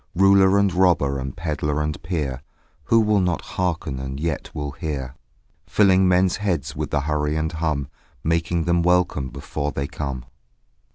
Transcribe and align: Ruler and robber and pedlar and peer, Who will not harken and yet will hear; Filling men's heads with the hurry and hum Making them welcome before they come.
Ruler 0.15 0.57
and 0.57 0.73
robber 0.73 1.19
and 1.19 1.37
pedlar 1.37 1.79
and 1.79 2.01
peer, 2.01 2.41
Who 2.85 3.01
will 3.01 3.19
not 3.19 3.41
harken 3.41 3.99
and 3.99 4.19
yet 4.19 4.49
will 4.51 4.71
hear; 4.71 5.13
Filling 5.67 6.07
men's 6.07 6.37
heads 6.37 6.75
with 6.75 6.89
the 6.89 7.01
hurry 7.01 7.35
and 7.35 7.51
hum 7.51 7.87
Making 8.23 8.63
them 8.63 8.81
welcome 8.81 9.29
before 9.29 9.71
they 9.71 9.85
come. 9.85 10.25